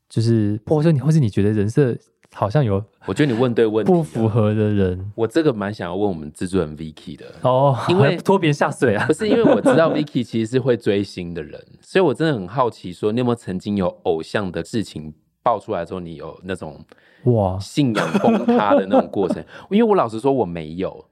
[0.08, 1.96] 就是或者说你或是你觉得人设
[2.34, 16.84] 好像有我觉得你问对问题不符合的人我这个蛮想要问我们制作人 Vicky 的，哦，因为 拖别人下水啊不，是因为我知道 Vicky 其实是会追星的人，所以我真的很好奇，说你有没有曾经有偶像的事情爆出来之后，你有那种
[17.24, 19.42] 哇，信仰崩塌的那种过程？
[19.70, 21.06] 因为我老实说我没有，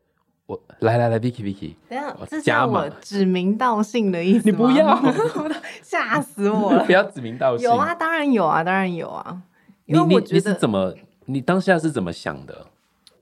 [0.47, 5.01] 我来来来，Vicky Vicky，等一下我，这加码叫我指名道姓的意思你不要
[5.83, 6.93] 吓死我了 不。
[6.93, 7.65] 要指名道姓。
[7.65, 9.43] 有啊，当然有啊，当然有啊。
[9.87, 12.67] 因你你你为我觉得是怎么，你当下是怎么想的？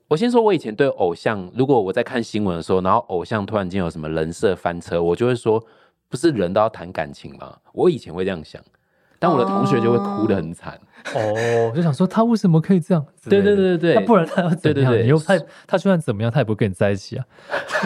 [0.09, 5.63] 我先说，我以前对偶像，如果我在看新闻的时候，然后偶像突然间有什么人设翻车，我就会说，
[6.09, 7.55] 不是人都要谈感情吗？
[7.71, 8.61] 我以前会这样想，
[9.17, 10.77] 但我的同学就会哭得很惨。
[11.15, 13.05] 哦，我就想说他为什么可以这样？
[13.29, 14.61] 对对对对对，不然他要怎么样？
[14.61, 17.25] 对对对你又他他就算怎么样，他也不会跟你在一起啊。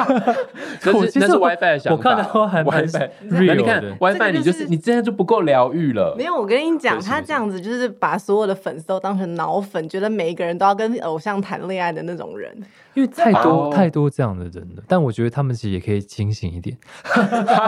[0.82, 1.97] 可我其实是那是 WiFi 的想法。
[1.97, 2.86] 我看的话还蛮
[3.21, 6.23] 那你看 WiFi，就是你就是你这样就不够疗愈了没。
[6.26, 12.56] 有，我跟你讲，他这样子就是把所有的粉丝都当成脑粉，觉得每一个人都要跟偶像谈恋爱的那种人。
[12.93, 16.76] 因为太多、哦太多这样的人了，但我觉得他们其实也可以清醒一点。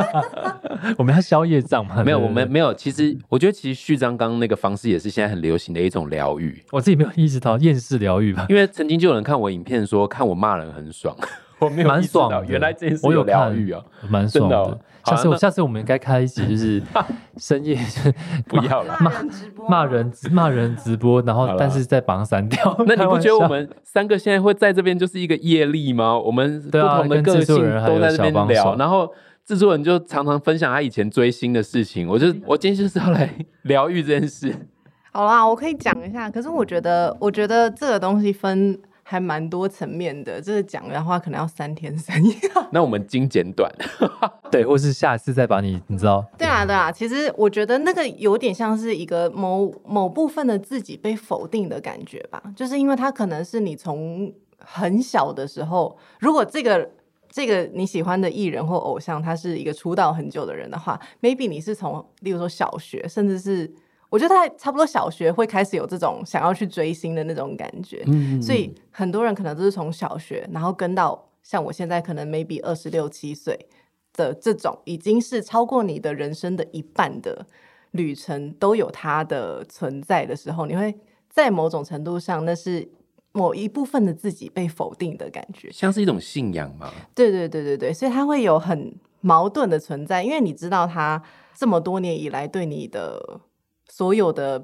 [0.97, 2.03] 我们要消业障嘛？
[2.03, 2.73] 没有，我们没有。
[2.73, 6.59] 其实我觉得，其实序章刚刚那个方式也是现在很流行的一种疗愈。
[6.71, 11.15] 我自己没有意识到厌世疗愈吧，因为曾经就有人看我影片说，看我骂人很爽，
[11.59, 12.45] 我没有蛮爽的。
[12.45, 13.81] 原来这件事我有疗愈啊！
[14.01, 14.55] 看，蛮爽的。
[14.55, 16.79] 的哦下次我下次我们应该开一集，就是
[17.37, 17.75] 深夜
[18.47, 18.95] 不要了。
[19.01, 22.75] 骂人直播，骂人骂人直播，然后但是再把它删掉。
[22.85, 26.19] 那你不觉得我们三个现在会在这边就是一个业力吗？
[26.19, 29.11] 我们不同的个性人都在这边聊，然后
[29.45, 32.07] 制作人就常常分享他以前追星的事情。
[32.07, 34.53] 我就我今天就是要来疗愈这件事。
[35.11, 36.29] 好啦，我可以讲一下。
[36.29, 40.39] 可是我觉得，我觉得这个东西分还蛮多层面的。
[40.39, 42.35] 这个讲的话，可能要三天三夜。
[42.71, 43.71] 那我们精简短，
[44.51, 56.87] 对，或是下次再把你，你知道，对啊，对啊，其实我觉得那个有点像是一个某某部分的自己被否定的感觉吧，就是因为它可能是你从很小的时候，如果这个
[57.31, 63.71] 这个你喜欢的艺人或偶像，他是一个出道很久的人的话，maybe 你是从例如说小学，甚至是
[64.09, 73.67] 我觉得他差不多小学会开始有这种想要去追星的那种感觉，嗯所以很多人可能都是从小学，然后跟到像我现在可能 maybe 二十六七岁
[74.13, 77.45] 的这种，已经是超过你的人生的一半的
[77.91, 80.93] 旅程都有它的存在的时候，你会
[81.29, 82.89] 在某种程度上，那是
[83.31, 85.71] 某一部分的自己被否定的感觉。
[85.71, 86.91] 像是一种信仰嘛。
[87.13, 91.21] 对对对对对，所以它会有很矛盾的存在，因为你知道他
[91.55, 93.39] 这么多年以来对你的
[93.91, 94.63] 所有的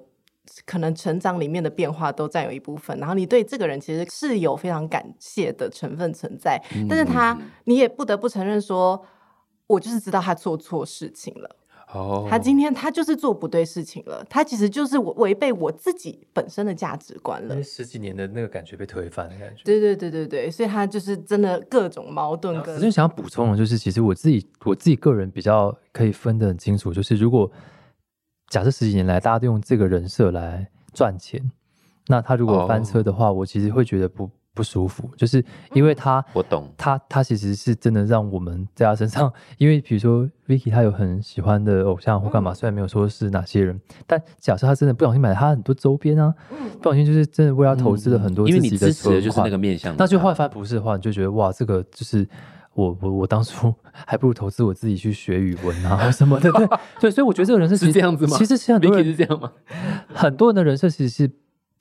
[0.65, 9.03] 可能成长里面的变化都占有一部分，然后你对这个人其实是有非常感谢的成分存在，但是他你也不得不承认说，
[9.67, 11.55] 我就是知道他做错事情了。
[11.93, 17.63] 哦，他今天他就是做不对事情了，他其实就是我违背我自己本身的价值观了。
[17.63, 19.63] 十几年的那个感觉被推翻的感觉。
[19.63, 27.49] 对对对对对，所以他就是真的各种矛盾跟我就想要补充的就是，其实我自己我自己个人比较可以分得很清楚，就是如果
[28.49, 31.41] 假设十几年来大家都用这个人设来赚钱，
[32.07, 36.71] 那他如果翻车的话，我其实会觉得不不舒服，就是因为他我懂。
[36.77, 46.33] 他他其实是真的让我们在他身上，因为比如说 Vicky 他有很喜欢的偶像或干嘛，虽然没有说是哪些人，但假设他真的不小心买了他很多周边啊，
[46.81, 52.25] 不小心就是真的为他投资了很多嗯因为你支持的就是那个面向，那就换翻不是的话，你就觉得哇，这个就是
[52.75, 53.73] 我我我当初
[54.05, 56.67] 还不如投资我自己去学语文啊什么的，对
[56.99, 59.51] 对，所以我觉得这个人设是这样子吗其实是很多 Vicky 人是这样吗？
[60.13, 61.31] 很多人的人设其实是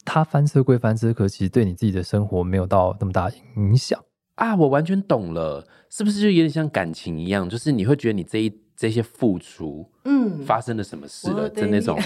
[0.04, 4.00] 他翻车归翻车，可其实对你自己的生活没有到那么大影响。
[4.36, 7.48] 啊，我完全懂了，是不是就有点像感情一样？
[7.48, 11.98] 就是你会觉得你这一这些付出嗯，发生了什么事了的那种，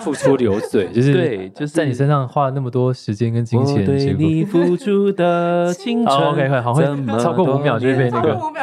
[0.00, 6.84] 付出流水， 就是对就是在你身上花了那么多时间跟金我钱，结果对你付出的青春 好，OK，快好会
[7.18, 8.62] 超过五秒就会被那个超过五秒。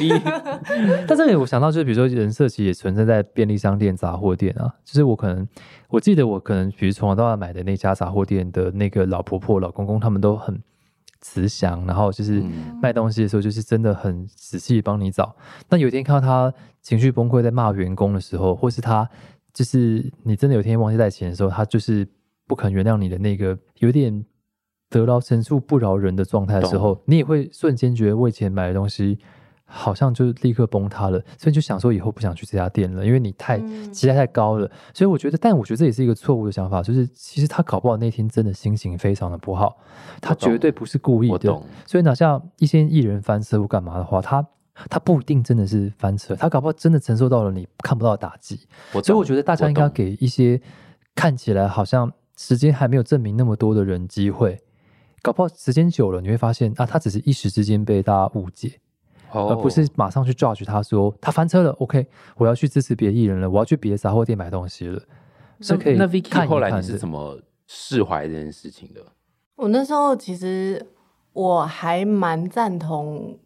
[1.06, 4.72] 但这里我想到就是，比如说人设其实也存在在便利商店、杂货店啊。
[4.84, 5.46] 就是我可能，
[5.88, 10.58] 我记得我可能，比如从小到大买的那家杂货店的那个老婆婆、老公公，他们都很
[11.20, 15.34] 慈祥，然后就是嗯卖东西的时候，就是真的很仔细帮你找。
[15.68, 16.52] 那有一天看到他
[16.82, 19.08] 情绪崩溃，在骂员工的时候，或是他
[19.52, 22.08] 就是你真的有一天忘记带钱的时候，他就是
[22.46, 24.24] 不肯原谅你的那个有点
[24.88, 29.18] 得饶人处不饶人的状态的时候，你也会瞬间觉得我以前买的东西
[29.72, 34.68] 好像就立刻崩塌了，所以就想说以后不想去这家店了，因为你太嗯期待太高了。
[34.92, 39.76] 所以我觉得，但我觉得这也是一个错误的想法，就是其实他搞不好那天真的心情非常的不好，
[40.20, 41.62] 他绝对不是故意的。
[41.86, 44.44] 所以哪像一些艺人翻车或干嘛的话，他
[44.88, 48.66] 他不一定真的是翻车，他搞不好真的承受到了你看不到的打击。
[48.92, 50.60] 我所以我觉得大家应该给一些
[51.14, 54.58] 看起来好像时间还没有证明那么多的人机会，
[55.22, 58.89] 搞不好时间久了，你会发现啊，他只是一时之间被大家误解，哦
[59.32, 65.00] 而不是马上去 judge 他说他翻车了，OK，我要去支持别的艺人了，我要去别的杂货店买东西了，
[65.60, 69.00] 是可以那看 Vicky 一后来你是怎么释怀这件事情的？
[69.56, 70.84] 我那时候其实
[71.32, 73.38] 我还蛮赞同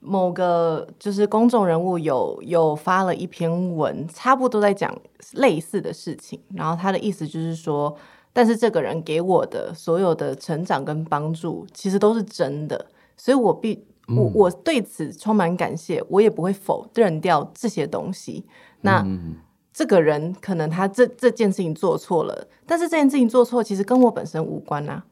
[0.00, 4.96] 某个就是公众人物有有发了一篇文，差不多在讲
[5.34, 7.96] 类似的事情，然后他的意思就是说，
[8.32, 18.44] 但是这个人给我的所有的成长跟帮助，其实都是真的，所以我必我我对此充满感谢，我也不会否认掉这些东西。
[18.80, 19.36] 那、嗯，
[19.72, 25.04] 这个人可能他这这件事情做错了，但是这件事情做错其实跟我本身无关啊，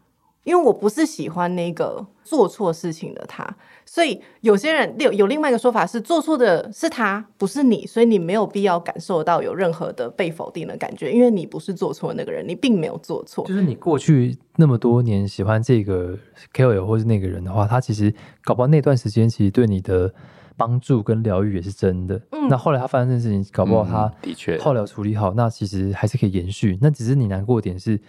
[0.45, 3.57] 因为我不是喜欢那个做错事情的他，
[3.93, 13.53] 所以有些人有有另外一个说法是做错的是他，不是你，所以你没有必要感受到有任何的被否定的感觉，因为你不是做错的那个人，你并没有做错就。
[13.53, 16.17] 是你过去那么多年喜欢这个
[16.55, 20.15] KOL 或是那个人的话，他其实搞不好那段时间其实对你的
[20.57, 22.15] 帮助跟疗愈也是真的。
[22.31, 26.79] 嗯那后来他发生这件事情，搞不好他嗯的确后疗处理好，那其实还是可以延续。
[26.81, 28.01] 那只是你难过的点是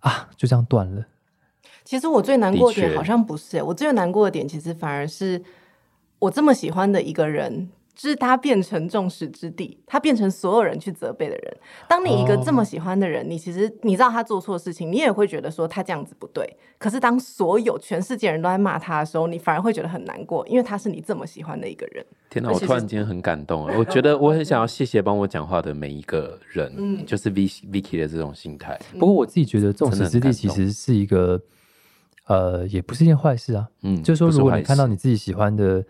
[0.00, 1.06] 啊，就这样断了。
[1.84, 5.42] 其实我最难过点好像不是、我最难过的点其实反而是
[6.18, 11.56] 我这么喜欢的一个人，就是他变成众矢之的，他变成所有人去责备的人。
[11.88, 16.56] 当你一个这么喜欢的人，你其实你知道他做错事情，你也会觉得说他这样子不对。
[16.78, 22.04] 可是当所有全世界人都在骂他的时候，你反而会觉得很难过，因为他是你这么喜欢的一个人。
[22.30, 23.74] 天哪，我突然间很感动啊。
[23.76, 28.80] 我觉得我很想要谢谢帮我讲话的每一个人，嗯就是 V Vicky 的这种心态。
[28.98, 31.40] 不过我自己觉得众矢之的其实是一个，
[32.26, 33.68] 呃，也不是一件坏事啊。
[33.82, 35.84] 嗯，就是说，如果你看到你自己喜欢的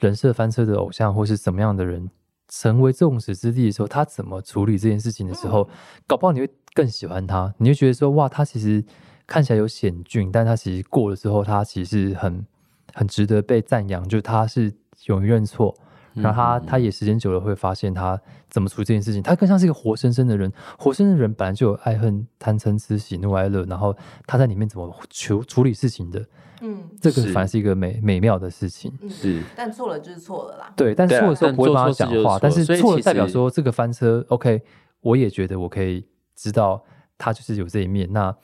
[0.00, 2.10] 人设翻车的偶像，或是怎么样的人
[2.48, 5.68] 成为众矢之的的时候，他怎么处理这件事情的时候，
[6.06, 7.54] 搞不好你会更喜欢他。
[7.58, 8.84] 你会觉得说，哇，他其实
[9.26, 12.46] 看起来有险峻，但他其实过了之后，他其实很
[12.92, 14.72] 很值得被赞扬，就是他是
[15.06, 15.74] 勇于认错。
[16.14, 20.52] 然后他他也时间久了会发现他怎么处理这件事情，他更像是一个活生生的人。
[20.78, 23.96] 活生生的人本来就有爱恨贪嗔痴喜怒哀乐，然后
[24.26, 26.24] 他在里面怎么处处理事情的，
[26.60, 28.92] 嗯，这个反而是一个美美妙的事情。
[29.08, 30.72] 是但错了就是错了啦。
[30.76, 34.62] 对，但错的时候不会帮他讲话，但是错了代表说这个翻车，OK，
[35.00, 36.82] 我也觉得我可以知道
[37.18, 38.12] 他就是有这一面。
[38.12, 38.34] 那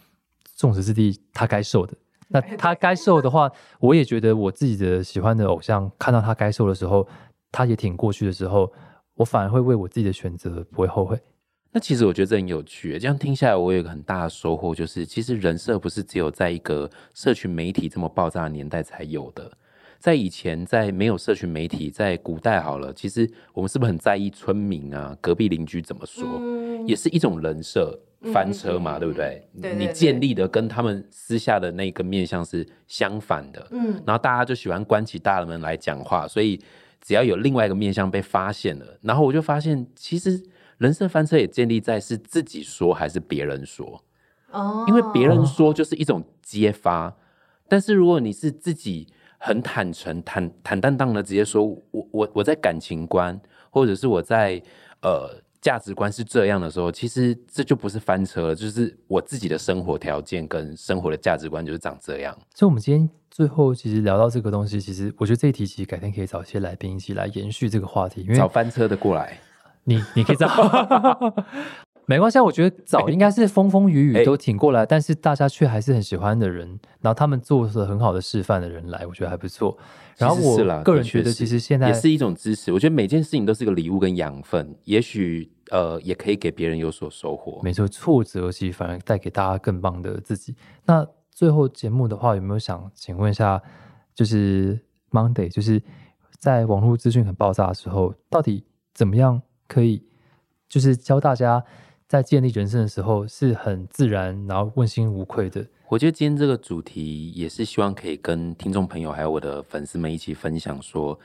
[0.56, 1.94] 众矢之的，他该受的。
[2.32, 7.08] 那 他该受的话，我也觉得我自己的喜欢的偶像，看到他该受的时候，
[7.52, 8.72] 他也挺过去的时候，
[9.14, 11.18] 我反而会为我自己的选择不会后悔。
[11.72, 19.50] 那其实我觉得这很有趣，这样听下来，我有一个很大的收获，就是其实人设不是只有在一个社群媒体这么爆炸的年代才有的。
[20.00, 27.96] 在以前，在没有社群媒体，在古代好了，其实我们是不是很在意村民啊、隔壁邻居怎么说，嗯也是一种人设
[28.32, 29.46] 翻车嘛，对不对？
[29.60, 33.64] 对对对你建立的跟他们私下的那个面相是相反的。
[33.70, 36.58] 嗯然后大家就喜欢关起大门来讲话，所以
[37.00, 40.42] 只要有另外一个面向被发现了，然后我就发现，其实
[40.78, 44.02] 人设翻车也建立在是自己说还是别人说，
[44.50, 47.16] 哦因为别人说就是一种揭发，
[47.68, 49.06] 但是如果你是自己
[49.38, 54.62] 很坦诚、坦坦荡荡的直接说，我我我在感情观或者是我在
[55.02, 62.36] 呃价值观是这样的时候，其实这就不是翻车了，就是我自己的生活条件跟生活的价值观就是长这样。
[62.54, 69.38] 所以，我们今天最后其实聊到这个东西，其实我觉得这一题其实改天可以找一些来宾一起来延续这个话题，因为找翻车的过来。
[69.84, 70.46] 你你可以找，
[72.10, 72.42] 没关系啊。
[72.42, 76.66] 我觉得早 应该是风风雨雨哎都挺过来，但是大家却还是很喜欢的人，
[77.00, 79.78] 然后他们做了很好的示范的人来，我觉得还不错。
[80.16, 82.72] 然后我个人觉得，其实现在也是一种支持。
[82.72, 87.60] 我觉得每件事情都是个礼物跟养分，也许呃也可以给别人有所收获。
[87.62, 90.56] 没错，挫折其实反而带给大家更棒的自己。
[90.84, 93.62] 那最后节目的话，有没有想请问一下，
[94.12, 94.78] 就是
[95.12, 95.80] Monday，就是
[96.38, 100.04] 在网络资讯很爆炸的时候，到底怎么样可以，
[100.68, 101.64] 就是教大家
[102.10, 105.64] 在建立人生的时候是很自然，然后问心无愧的。
[105.86, 111.16] 我觉得今天这个主题也是希望可以跟听众朋友还有我的粉丝们一起分享说。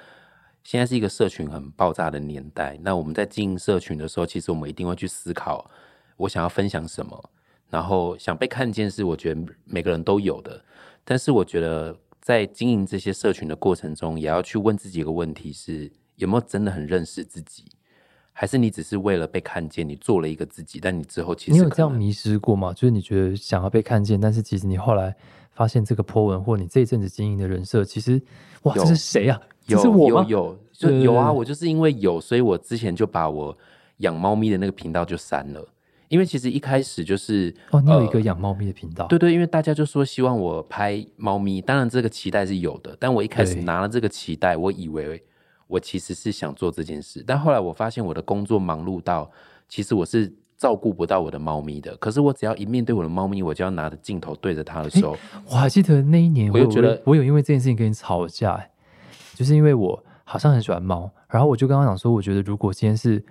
[0.64, 5.68] 现在是一个社群很爆炸的年代，那我们在经营社群的时候，其实我们一定会去思考，
[6.18, 7.32] 我想要分享什么，
[7.72, 10.64] 然后想被看见是我觉得每个人都有的，
[11.04, 17.66] 但是我觉得在经营这些社群的过程中，也要去问自己一个问题：是有没有真的很认识自己，
[18.38, 22.74] 还是你只是为了被看见，你做了一个自己，但你之后其实你有这样迷失过吗？
[22.74, 25.16] 就是你觉得想要被看见，但是其实你后来
[25.54, 28.22] 发现这个 po 文或你这一阵子经营的人设，其实
[28.64, 29.42] 哇，这是谁啊？
[29.66, 30.26] 这有是我吗？
[30.28, 31.32] 有有，就有啊！
[31.32, 33.58] 我就是因为有，所以我之前就把我
[34.00, 35.66] 养猫咪的那个频道就删了，
[36.10, 45.24] 因为其实一开始就是哦，你有一呃个养猫咪的频道，对对，因为大家就说希望我拍猫咪，当然这个期待是有的，但我一开始拿了这个期待，我以为
[45.68, 49.30] 我其实是想做这件事，但后来我发现我的工作忙碌到，
[49.68, 51.96] 其实我是照顾不到我的猫咪的。
[51.98, 55.18] 可是我只要一面对我的猫咪，我就要拿着镜头对着它的时候，
[55.50, 58.70] 我还记得那一年，有我又觉得我有因为这件事情跟你吵架、欸
[59.34, 63.22] 就是因为我好像很喜欢猫，然后我就跟他讲说，我觉得如果今天是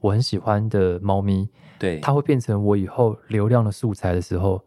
[0.00, 4.60] 我很喜欢的猫咪，对，它会变成我以后流量的素材的时候，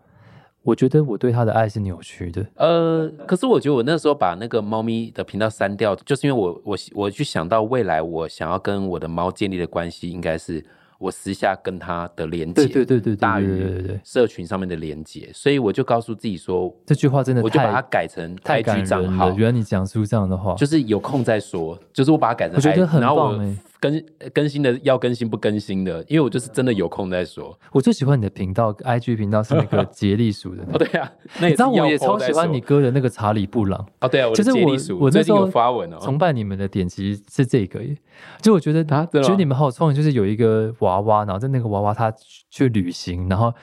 [0.68, 2.46] 我觉得我对它的爱是扭曲的。
[2.56, 10.62] 呃，可是我觉得我那时候把那个猫咪的频道删掉，就是因为我我我去想到未来我想要跟我的猫建立的关系，应该是
[11.00, 24.04] 我私下跟它的连接，对对对对对大于社群上面的连接，所以我就告诉自己说，这句话真的我就把它改成太感人了。，原来你讲出这样的话，就是有空再说，就是我把它改成我觉得很棒欸更
[24.34, 27.58] 更新的要更新不更新的，因为我就是真的有空再说。
[27.72, 37.96] 我最喜欢你的频道，IG 频道是那个杰利鼠的那 哦，对啊，那你知道我也超喜欢你哥的那个查理布朗，哦，对啊，我就是我我那时候最近有发文哦，崇拜你们的点其实是这个耶，
[38.42, 43.54] 就我觉得觉得你们好有创意，就是有一个娃娃，然后在那个娃娃他去去旅行，然后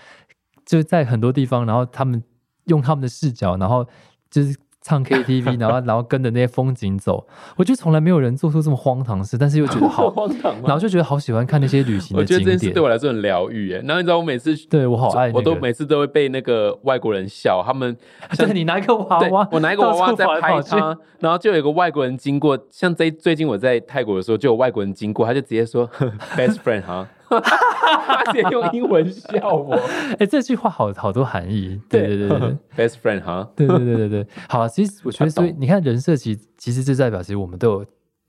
[0.65, 2.23] 就是在很多地方，然后他们
[2.67, 3.85] 用他们的视角，然后
[4.31, 7.26] 就是唱 KTV， 然后然后跟着那些风景走，
[7.57, 10.53] 我觉得从来没有人做出这么荒唐的事，但是又觉得好， 荒唐？
[10.62, 12.82] 然后就觉得好喜欢看那些旅行我的景点觉得这件事对。
[12.82, 13.82] 我来说很疗愈耶。
[13.87, 17.97] 然后你知道，我每次对我好爱那个我都每次都会被那个外国人笑，他们
[18.53, 25.89] 你拿一个娃娃，我拿一个娃娃在拍他，然后就有一个外国人经过，像最最近我在泰国的时候，就有外国人经过，他就直接说
[26.37, 29.75] best friend 哈，他直接用英文笑我
[30.18, 31.81] 哎，这句话好好多含义。
[31.89, 32.57] 对对对对对。
[32.89, 37.87] best friend 哈，对对对对对，好，其实我觉得，所以你看人设，其实其实这代表，其实我们都有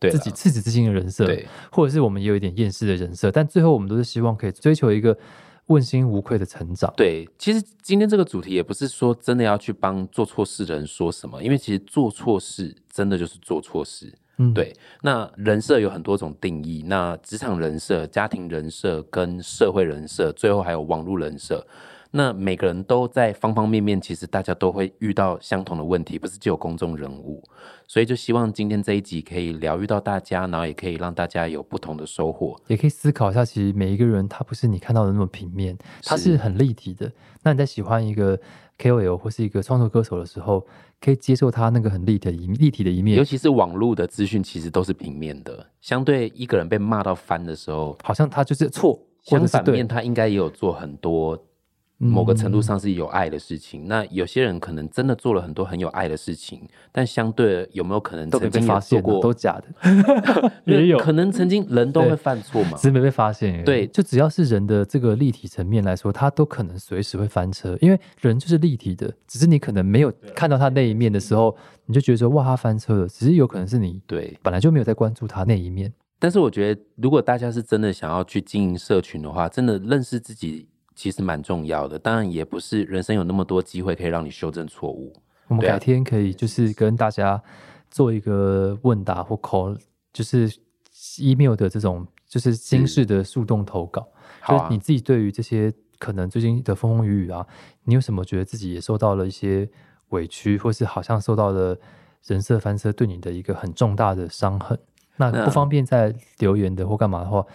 [0.10, 5.18] 自己赤子之心的人设，对，或者是我们也有一点厌世的人设，但最后我们都是希望可以追求一个
[5.68, 6.94] 问心无愧的成长。
[6.96, 14.14] 对，其实今天这个主题也不是说真的要去帮做错事的人说什么，因为其实做错事真的就是做错事。
[14.38, 21.66] 嗯，对，那人设有很多种定义，那职场人设、家庭人设跟社会人设，最后还有网络人设。
[22.12, 27.44] 那每个人都在方方面面，其实大家都会遇到相同的问题，不是只有公众人物。
[27.88, 32.56] 所以就希望今天这一集可以疗愈到大家，然后也可以让大家有不同的收获。
[32.68, 37.12] 也可以思考一下，其实每一个人他不是你看到的那么平面，他是是很立体的。
[37.44, 38.40] 那你在喜欢一个
[38.78, 40.66] KOL 或是一个创作歌手的时候，
[41.00, 45.66] 可以接受他那个很立体的一立体的一面尤，其是网络的资讯，其实都是平面的。
[45.82, 48.94] 相对一个人被骂到翻的时候，好像他就是错，
[49.24, 51.38] 或相反面，他应该也有做很多
[51.98, 53.88] 某个程度上是有爱的事情。
[53.88, 59.22] 那有些人可能真的做了很多很有爱的事情，但相对有没有可能曾经发现，过？
[59.22, 62.84] 都假的， 也有可能曾经 人都会犯错嘛只。
[62.84, 63.64] 是没被发现。
[63.64, 75.94] 对就只要是人的这个立体层面来说，他都可能随时会翻车，因为人就是立体的，只是你可能没有看到他那一面的时候，你就觉得说哇他翻车了，只是有可能是你对，本来就没有在关注他那一面。
[76.18, 82.00] 但是我觉得，如果大家是真的想要去经营社群的话，真的认识自己其实蛮重要的。
[82.00, 85.14] 当然，也不是人生有那么多机会可以让你修正错误。
[85.48, 87.40] 我们改天可以就是跟大家
[87.92, 89.78] 做一个问答或 call，
[90.12, 90.52] 就是
[91.20, 94.08] email 的这种就是新式的速动投稿，
[94.48, 97.46] 就是你自己对于这些可能最近的风风雨雨啊，
[97.84, 99.70] 你有什么觉得自己也受到了一些
[100.10, 101.78] 委屈，或是好像受到了
[102.26, 104.80] 人设翻车对你的一个很重大的伤痕？
[105.18, 107.46] 那那不方便在留言的或干嘛的话，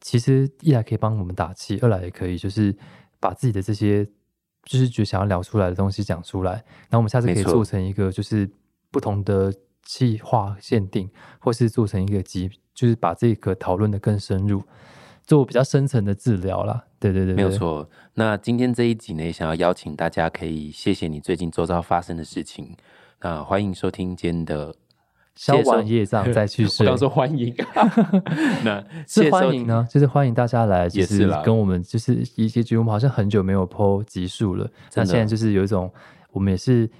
[0.00, 2.74] 其实一来可以帮我们打气，二来也可以就是
[3.20, 4.04] 把自己的这些
[4.64, 8.48] 就是觉得想要聊出来的东西讲出来，然后我们下次可以做成一个就是
[8.90, 14.62] 不同的计划限定，或是做成一个集，就是把这个讨论的更深入，
[15.24, 16.84] 做比较深层的治疗啦。
[17.00, 17.88] 对对对对，没有错。
[18.14, 22.76] 那今天这一集呢，也想要邀请大家，可以谢谢你最近周遭发生的事情。
[23.20, 24.76] 那欢迎收听今天的消
[25.38, 26.84] 谢谢收完业障 再去我睡。
[26.84, 27.54] 刚说欢迎，
[28.64, 35.88] 那是欢迎呢，就是欢迎大家来，就也是跟我们就是一些局，我们好像很久没有 PO 集数了，那现在就是有一种
[36.32, 36.90] 我们也是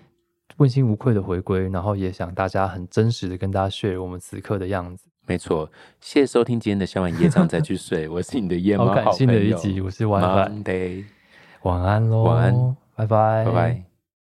[0.58, 5.04] 问心无愧的回归，然后也想大家很真实的跟大家 share 我们此刻的样子。
[5.26, 5.68] 没错，
[6.00, 11.04] 谢谢收听今天的消完夜场再去睡，我是你的夜猫好好感性的一集，我是 WiFi，Monday，
[11.62, 13.87] 晚安喽，晚安，拜拜，拜拜。